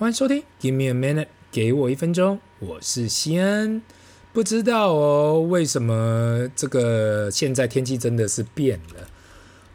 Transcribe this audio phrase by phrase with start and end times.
[0.00, 3.82] 欢迎收听，Give me a minute，给我一分钟，我是西恩。
[4.32, 9.06] 不知道哦，为什么这个现在天气真的是变了？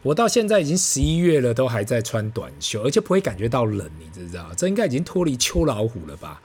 [0.02, 4.52] 我到现在已经十一月了，都还在穿短袖，而且不会感觉到冷，你知不知道？
[4.56, 6.42] 这应该已经脱离秋老虎了吧？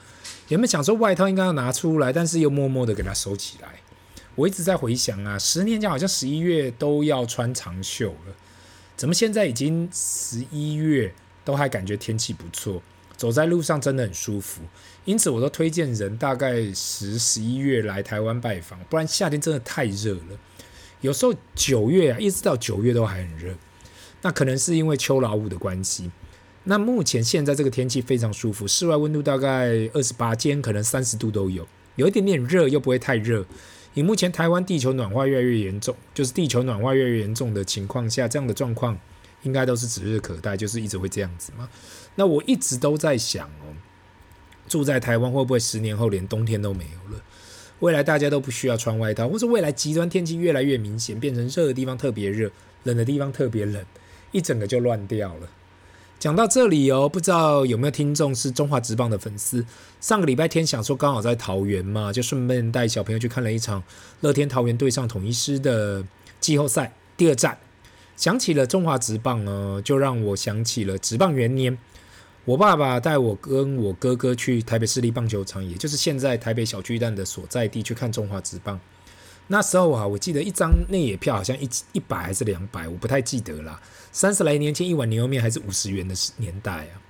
[0.50, 3.80] 有没有想说外套应该要拿出来，但是又默默的给它收起来？
[4.36, 8.36] 我一直在回想啊，十年前好像十一月都要穿长袖了，
[8.96, 11.12] 怎么现在已经十一月
[11.44, 12.80] 都还感觉天气不错？
[13.22, 14.64] 走在路上真的很舒服，
[15.06, 20.40] 因此我都推荐人大概十、十一月来台湾拜访，不然夏天真的太热了。
[21.02, 23.54] 有时候九月啊，一直到九月都还很热，
[24.24, 26.10] 那可能是因为秋老虎的关系。
[26.64, 31.68] 那目前现在这个天气非常舒服，室外温度大概二十八，今天可能三十度都有，
[31.98, 33.46] 有一点点热又不会太热。
[33.94, 38.98] 以目前台湾地球暖化越来越严重，就是地球暖化越来越严重的情况下，这样的状况
[39.44, 41.70] 应该都是指日可待，就是一直会这样子嘛。
[42.22, 43.74] 那我一直都在想哦，
[44.70, 47.24] 住在台湾会不会十年后连冬天都没有了？
[47.80, 52.52] 未来大家都不需要穿外套，或者未来极端天气越来越明显，变成热的地方特别热，
[52.84, 53.84] 冷的地方特别冷，
[54.32, 55.50] 一整个就乱掉了。
[56.20, 59.66] 讲到这里哦，不知道有没有听众是中华职棒的粉丝？
[60.00, 63.82] 上个礼拜天想说刚好在桃园嘛，就顺便带小朋友去看了一场
[64.20, 66.06] 乐天桃园对上统一狮的
[66.40, 67.58] 季后赛第二战。
[68.16, 71.76] 想起了中华职棒呢，就让我想起了职棒元年。
[72.44, 78.80] 我爸爸带我跟我哥哥去台北市立棒球场，也就是现在台北小巨蛋的所在地去看中华职棒。
[79.48, 83.80] 那时候啊，我记得一张内野票好像一一百还是两百，我不太记得啦。
[84.12, 87.02] 三十来年前，一碗牛肉面还是五十元的年代啊。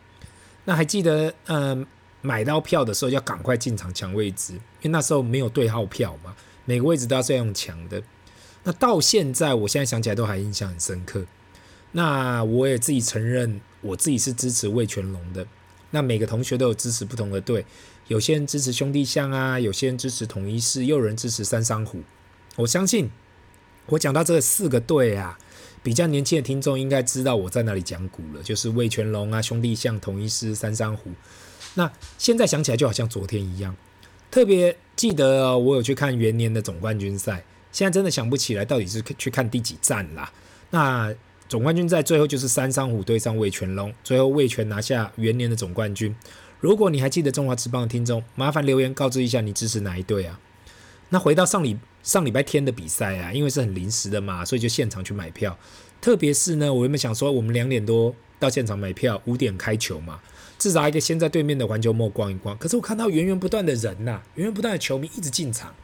[0.66, 1.86] 那还记得，嗯、
[2.22, 8.02] 买到票的时候要赶快进场抢位置，因为那时候没有对号票嘛，每个位置都要这样抢的。
[8.64, 11.26] 那到现在，我现在想起来都还印象很深刻。
[11.94, 15.46] 那我也自己承认，我自己是支持味全龙的。
[15.92, 17.66] 那每个同学都有支持不同的队，
[18.08, 22.02] 有些人支持兄弟象啊，有些人支持统一狮，又有人支持三商虎。
[22.56, 23.10] 我相信，
[23.88, 25.38] 我讲到这四个队啊，
[25.84, 31.12] 比较年轻的听众应该知道我在哪里讲古了，就是味全龙啊、兄弟象、统一狮、三商虎。
[31.74, 33.76] 那现在想起来就好像昨天一样，
[34.30, 40.32] 特别记得、我有去看元年的总冠军赛，现在真的想不起来到底是去看第几站啦。
[40.70, 41.14] 那
[41.52, 46.16] 总冠军赛最后就是三商虎对上味全龙，最后味全拿下元年的总冠军。
[46.62, 50.40] 如果你还记得中华职棒的听众，麻烦留言告知一下你支持哪一队啊？
[51.10, 55.60] 那回到上礼上礼拜天的比赛啊，因为是很临时的嘛，所以就现场去买票。
[56.00, 60.22] 特别是呢，我原本想说我们两点多到现场买票，五点开球嘛，
[60.58, 62.58] 至少还可以先在对面的环球梦逛一逛。
[62.58, 65.76] 可是我看到源源不断的人呐、源源不断的球迷一直进场。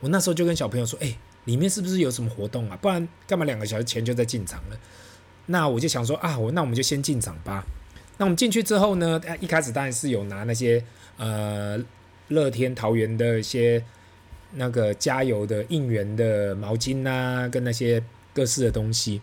[0.00, 2.76] 我那时候就跟小朋友说：“哎、”里面是不是有什么活动啊？
[2.80, 4.78] 不然干嘛两个小时前就在进场了？
[5.46, 7.64] 那我就想说啊，我那我们就先进场吧。
[8.16, 10.82] 那我们进去之后呢，一开始当然是有拿那些
[11.16, 11.78] 呃
[12.28, 13.84] 乐天桃园的一些
[14.52, 19.20] 那个加油的应援的毛巾啊，跟那些各式的东西。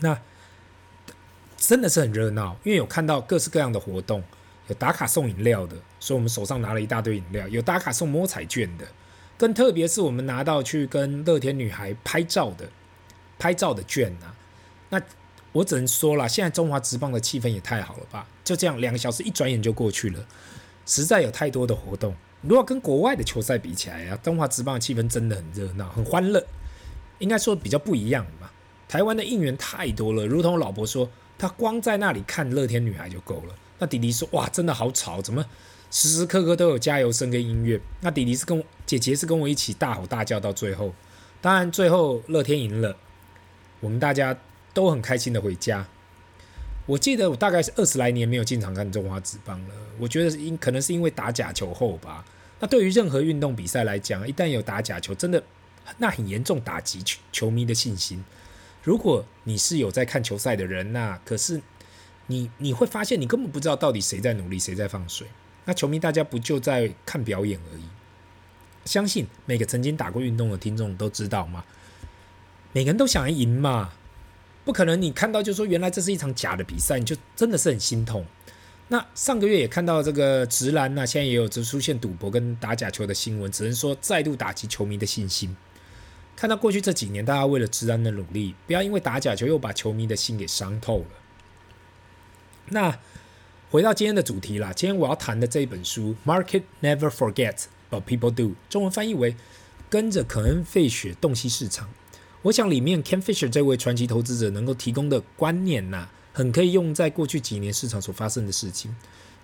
[0.00, 0.18] 那
[1.56, 4.24] 真的是很热闹，因为有看到各式各样的活动，
[4.66, 8.86] 有打卡送饮料的，所以我们手上拿了一大堆饮料；有打卡送摸彩券的。
[9.40, 12.68] 更特别是我们拿到去跟乐天女孩拍照的
[13.38, 14.36] 拍照的券啊，
[14.90, 15.00] 那
[15.52, 18.26] 我只能说了，现在中华职棒的气氛也太好了吧？
[18.44, 20.26] 就这样两个小时一转眼就过去了，
[20.84, 22.14] 实在有太多的活动。
[22.42, 26.46] 如果跟国外的球赛比起来啊，中华职棒的气氛真的很热闹、很欢乐，
[27.18, 28.50] 应该说比较不一样嘛。
[28.90, 31.08] 台湾的应援太多了，如同我老婆说，
[31.38, 33.54] 她光在那里看乐天女孩就够了。
[33.78, 35.42] 那弟弟说，哇，真的好吵，怎么？
[35.90, 40.94] 时时刻刻都有加油声跟音乐，那弟弟是跟，姐姐是跟我一起大吼大叫到最后，
[41.40, 42.96] 当然最后乐天赢了，
[43.80, 44.38] 我们大家
[44.72, 45.86] 都很开心的回家。
[46.86, 52.24] 我记得我大概是二十来年没有进场看中华职棒了，我觉得因可能是因为打假球后吧。
[52.60, 55.42] 那对于任何运动比赛来讲，一旦有打假球，真的
[55.98, 58.24] 那很严重打击球球迷的信心。
[58.84, 61.60] 如果你是有在看球赛的人，那可是
[62.28, 65.26] 你你会发现你根本不知道到底谁在努力，谁在放水。
[65.64, 67.82] 那球迷大家不就在看表演而已？
[68.86, 71.64] 相信每个曾经打过运动的听众都知道吗？
[72.72, 73.92] 每个人都想要赢嘛，
[74.64, 78.24] 不可能你看到就说原来这是一场假的比赛，你就真的是很心痛。
[78.88, 85.54] 那上个月也看到这个直篮呐，现在也有出现赌博跟打假球的新闻，只能说再度打击球迷的信心。
[86.34, 91.06] 看到过去这几年大家为了直篮的努力，不要因为打假球又把球迷的心给伤透了。
[92.70, 92.98] 那。
[93.70, 99.36] 回到今天的主题啦，今天我要谈的这一本书《Market Never Forgets, But People Do》，中文翻译为
[99.88, 101.88] “跟着肯恩·费雪洞悉市场”。
[102.42, 108.92] 我想里面 Ken Fisher 这位传奇投资者能够提供的观念呐、很可以用在过去几年市场所发生的事情。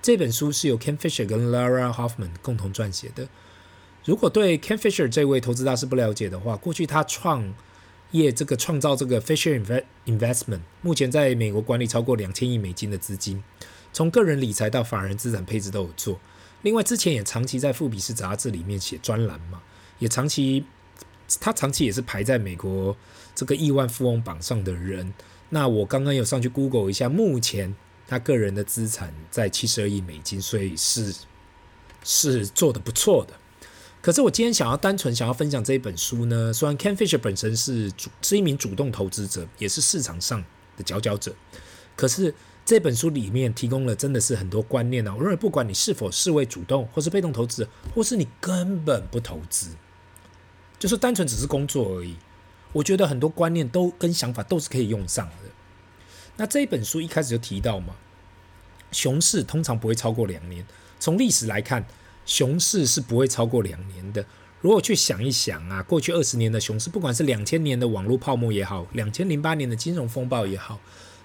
[0.03, 3.29] 这本书是由 Ken Fisher 跟 Lara Hoffman 共同撰写的。
[4.05, 7.55] 如果对 Ken Fisher 这位投资大师不了解的话，过去他创
[8.11, 13.45] 业这个创造这个 Fisher Investment，目前在美国管理超过两千亿美金的资金，
[13.97, 16.21] 从个人理财到法人资产配置都有做。
[16.61, 19.63] 另外，之前也长期在富比士杂志里面写专栏嘛，
[19.99, 20.67] 也长期
[21.41, 22.95] 他长期也是排在美国
[23.35, 25.15] 这个亿万富翁榜上的人。
[25.49, 27.75] 那我刚刚有上去 Google 一下，目前
[28.07, 31.15] 他个人的资产在七十二亿美金，所以是
[32.05, 33.33] 是做得不错的。
[34.03, 40.45] 可是我今天想要单纯想要分享这一本书呢，虽然 Ken Fisher 本身是主是一名主动投资者，也是市场上
[40.77, 41.35] 的佼佼者，
[41.97, 42.35] 可是
[42.67, 45.15] 这本书里面提供了真的是很多观念呢。
[45.17, 49.71] 我认为不管你是否是为主动或是被动投资，或是你根本不投资，
[50.79, 52.17] 就是单纯只是工作而已，
[52.73, 55.51] 我觉得很多观念都跟想法都是可以用上的。
[56.37, 57.95] 那这一本书一开始就提到嘛，
[58.91, 60.67] 熊市通常不会超过两年，
[60.99, 61.87] 从历史来看。
[62.29, 64.27] 熊市是不会超过两年的。
[64.61, 70.81] 如果去想一想啊，过去二十年的熊市，不管是两千年的网络泡沫也好，两千零八年的金融风暴也好，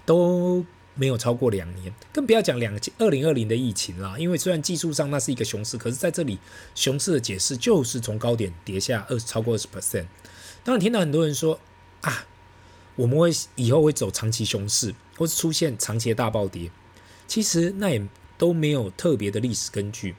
[0.05, 0.63] 都
[0.95, 1.93] 没有超过两年。
[2.13, 4.15] 更不要讲两二零二零的疫情啦。
[4.17, 6.39] 因为虽然技术上那是一个熊市，可是在这里
[6.75, 10.05] 熊市的解释就是从高点跌下二超过二十 percent。
[10.63, 11.59] 当然听到很多人说
[12.01, 12.25] 啊，
[12.95, 16.69] 我们会以后会走长期熊市，或是出现长期的大暴跌，
[17.27, 18.07] 其实那也
[18.37, 20.15] 都没有特别的历史根据。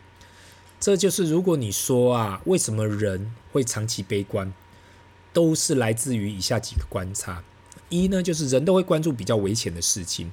[0.81, 4.53] 这就是如果你说啊，为什么人会长期悲观，
[5.33, 7.45] 都是来自于以下几个观察：
[7.89, 10.33] 一呢，就是人都会关注比较危险的事情。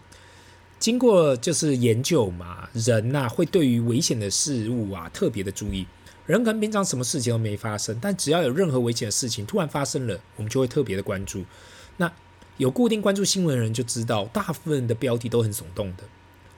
[0.79, 5.85] 经过就是研究嘛，人呐会对于危险的事物啊特别的注意。
[6.25, 11.43] 人可能平常什么事情都没发生，但只要有任何危险的事情突然发生了，我们就会特别的关注。
[11.97, 12.09] 那
[12.57, 16.03] 有固定关注新闻的人就知道，大部分的标题都很耸动的。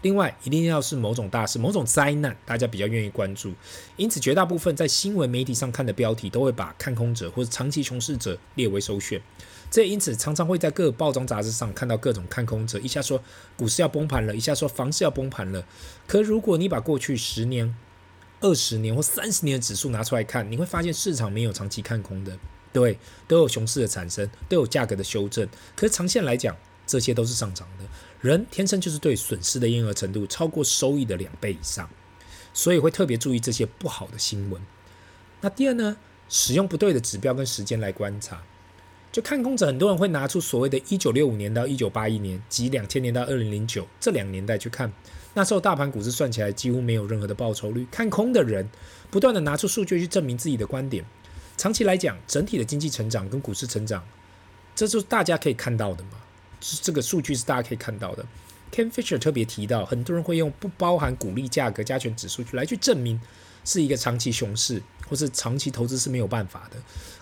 [0.01, 3.53] 另外，一定要是某种大事、某种灾难，大家比较愿意关注。
[3.97, 9.21] 因此，绝大部分在新闻媒体上看的标题，都会把看空者或者长期熊市者列为首选。
[9.71, 13.23] 这因此常常会在各个报章杂志上看到各种看空者，一下说
[13.55, 15.65] 股市要崩盘了，一下说房市要崩盘了。
[16.05, 17.73] 可如果你把过去十年、
[18.41, 22.37] 二十年或三十年的指数拿出来看，你会发现市场没有长期看空的，
[22.73, 25.47] 对，都有熊市的产生，都有价格的修正。
[25.73, 26.53] 可是长线来讲，
[26.85, 27.85] 这些都是上涨的。
[28.19, 31.89] 人天生就是对损失的厌恶程度超过收益的两倍以上，
[32.53, 34.61] 所以会特别注意这些不好的新闻。
[35.39, 35.95] 那第二呢，
[36.27, 38.43] 使用不对的指标跟时间来观察，
[39.11, 44.91] 就看空者很多人会拿出所谓的一九六五年到一九八一年及两千年到二零零九这两年代去看，
[45.33, 47.85] 那时候大盘股市算起来几乎没有任何的报酬率。
[47.91, 48.69] 看空的人
[49.09, 51.03] 不断的拿出数据去证明自己的观点。
[51.57, 54.03] 长期来讲，整体的经济成长跟股市成长，
[54.73, 56.11] 这就是大家可以看到的嘛。
[56.61, 58.25] 是这个数据是大家可以看到的。
[58.71, 63.19] Ken Fisher 特别提到，很多人会用不包含股利价格加权指数来去证明
[63.65, 64.81] 是一个长期熊市，
[65.11, 66.77] 或是长期投资是没有办法的。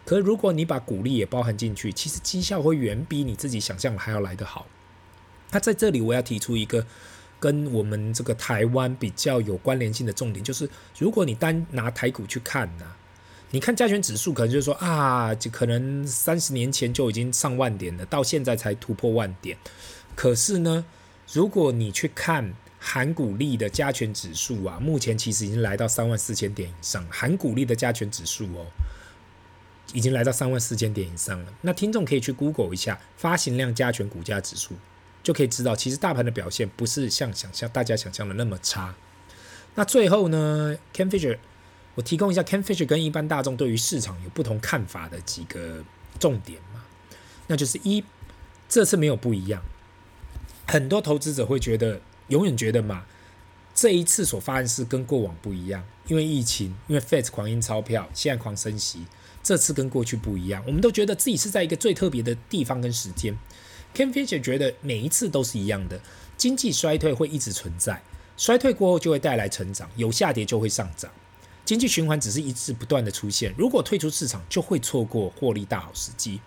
[0.05, 4.67] 可是如果你把股利也包含进去，其实绩效会远比你自己想象还要来得好。
[5.49, 6.85] 那在这里我要提出一个
[7.39, 10.69] 跟我们这个台湾比较有关联性的重点，就是
[10.99, 12.85] 如果你单拿台股去看呢、
[13.49, 19.57] 你看加权指数，可能就是说啊，就可能三十年前就已经上万点了，到现在才突破万点。
[20.15, 20.85] 可是呢，
[21.33, 27.05] 如果你去看含股利的加权指数啊，目前其实已经来到三万四千点以上。
[27.09, 28.65] 含股利的加权指数哦，
[29.93, 31.53] 已经来到三万四千点以上了。
[31.61, 34.75] 那听众可以去 Google 一下发行量加权股价指数，
[35.21, 38.95] 就可以知道，其实大盘的表现不是像想象大家想象的那么差。
[39.75, 41.37] 那最后呢，Ken Fisher。
[41.95, 45.83] 我提供一下 Ken Fisher 跟一般大众对于市场有不同看法的几个
[46.17, 46.81] 重点嘛，
[47.47, 48.01] 那就是一，
[48.69, 49.61] 这次没有不一样。
[50.65, 51.99] 很多投资者会觉得，
[52.29, 53.05] 永远觉得嘛，
[53.75, 59.05] 这一次所发生的事跟过往不一样，因为疫情，因为 Fed 狂印钞票，现在狂升息，
[59.43, 60.63] 这次跟过去不一样。
[60.65, 63.37] 我们都觉得自己是在一个最特别的地方跟时间。
[63.95, 65.99] Ken Fisher 觉得每一次都是一样的，
[66.37, 68.01] 经济衰退会一直存在，
[68.37, 71.11] 衰退过后就会带来成长，有下跌就会上涨。
[71.65, 76.41] 经济循环只是一次不断的出现，如果退出市场，就会错过获利大好时机。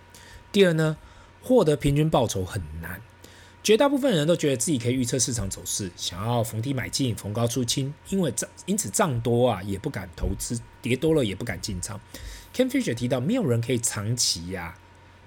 [0.51, 0.97] 第二呢，
[1.41, 3.01] 获得平均报酬很难，
[3.63, 12.01] 绝大部分人都觉得自己可以预测市场走势，想要逢低买进、逢高出清，因为涨，因此涨多啊也不敢投资，跌多了也不敢进仓。
[12.53, 14.79] Ken Fisher 提到，没有人可以长期呀、啊，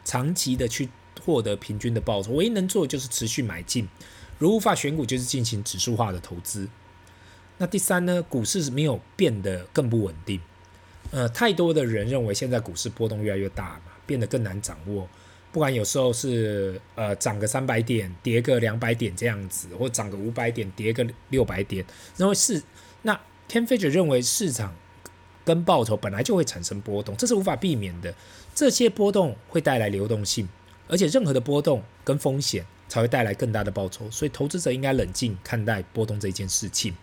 [0.04, 0.89] 长期的去
[1.24, 3.88] 获得平均的报酬，唯一能做的就是持续买进，
[4.38, 6.68] 如无法选股，就是进行指数化的投资。
[7.58, 10.42] 那第三呢，股市没有变得更不稳定，
[11.12, 15.08] 呃，太多的人认为现在股市波动越来越大嘛，变得更难掌握。
[15.56, 21.86] 不管有时候是呃涨个三百点，跌个两百点这样子，或涨个五百点，跌个六百点，
[22.18, 22.62] 认为是
[23.04, 23.18] 那
[23.50, 24.76] Ken Fisher 认为市场
[25.46, 28.14] 跟报酬本来就会产生波动，这是无法避免的。
[28.54, 30.46] 这些波动会带来流动性，
[30.90, 36.94] 而且任何的波动跟风险才会带来更大的报酬，所以投资者应该冷静看待波动这件事情。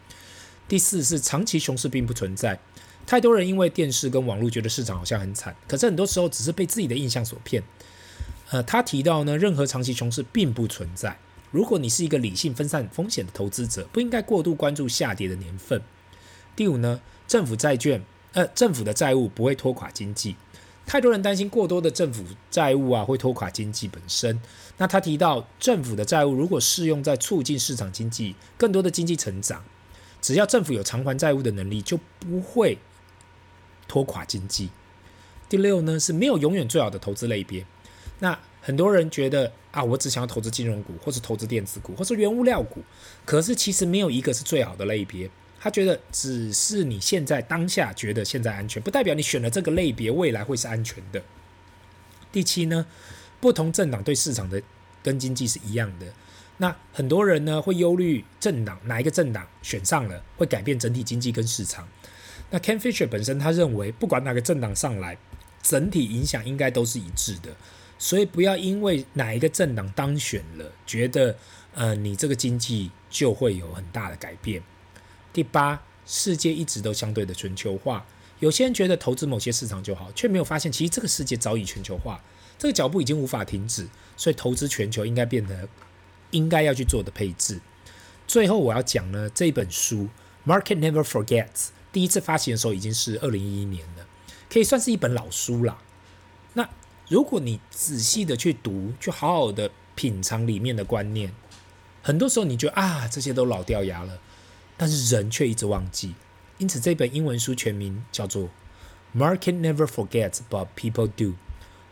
[0.69, 2.61] 第四是长期熊市并不存在，
[3.07, 7.63] 太多人因为电视跟网络觉得市场好像很惨，可是很多时候只是被自己的印象所骗。
[8.53, 11.19] 呃，他提到呢，任何长期熊市并不存在。
[11.51, 15.81] 如果你是一个理性分散风险的投资者，不应该过度关注下跌的年份。
[16.55, 20.37] 第五呢，政府债券，呃，政府的债务不会拖垮经济。
[20.85, 24.39] 太多人担心过多的政府债务啊会拖垮经济本身。
[24.77, 29.65] 那他提到，政府的债务如果适用在促进市场经济、更多的经济成长，
[30.21, 32.77] 只要政府有偿还债务的能力，就不会
[33.89, 34.69] 拖垮经济。
[35.49, 37.65] 第六呢，是没有永远最好的投资类别。
[38.23, 42.81] 那很多人觉得啊，我只想要投资金融股，或是投资电子股，或是原物料股。
[43.25, 45.29] 可是其实没有一个是最好的类别。
[45.59, 51.21] 他觉得只是你现在当下觉得现在安全，不代表你选了这个类别未来会是安全的。
[52.31, 52.87] 第七呢，
[53.41, 54.63] 不同政党对市场的
[55.03, 56.07] 跟经济是一样的。
[56.59, 61.89] 那很多人呢会忧虑政党哪一个政党选上了会改变整体经济跟市场。
[62.51, 65.19] 那 Ken Fisher 本身他认为，不管哪个政党上来，
[65.61, 67.51] 整体影响应该都是一致的。
[68.03, 71.37] 所以不要因为哪一个政党当选了，觉得
[71.73, 74.61] 呃你这个经济就会有很大的改变。
[75.33, 78.05] 第八，世界一直都相对的全球化，
[78.41, 82.21] 有些人觉得投资某些市场就好，却没有发现其实这个世界早已全球化，
[82.59, 83.87] 这个脚步已经无法停止。
[84.17, 85.69] 所以投资全球应该变得
[86.33, 87.61] 应该要去做的配置。
[88.27, 90.09] 最后我要讲呢，这本书
[90.51, 91.47] 《Market Never Forgets》
[91.93, 94.09] 第一次发行的时候已经是二零一一年了，
[94.51, 95.79] 可以算是一本老书啦。
[97.13, 101.31] 如果你仔细的去读，就好好的品尝里面的观念，
[102.01, 104.19] 很多时候你觉得啊，这些都老掉牙了，
[104.79, 106.15] 但是人却一直忘记。
[106.57, 108.45] 因此，这本英文书全名叫做
[109.15, 111.35] 《Market Never Forget, But People Do: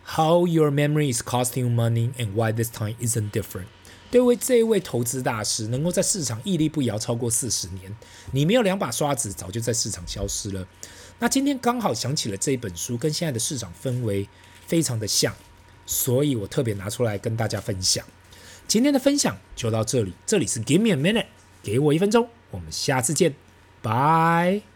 [0.06, 3.64] How Your Memory Is Costing You Money and Why This Time Isn't Different》。
[4.10, 7.94] 对于这位投资大师，能够在市场屹立不摇超过四十年，
[8.32, 10.66] 你没有两把刷子，早就在市场消失了。
[11.18, 14.26] 那今天刚好想起了这本书，跟现在的市场氛围。
[14.70, 15.34] 非常的像，
[15.84, 18.06] 所以我特别拿出来跟大家分享。
[18.68, 21.26] 今天的分享就到这里，这里是 Give me a minute，
[21.60, 23.34] 给我一分钟，我们下次见，
[23.82, 24.69] 拜。